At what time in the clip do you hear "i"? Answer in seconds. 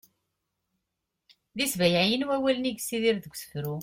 2.69-2.71